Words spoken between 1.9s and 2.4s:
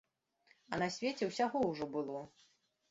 было.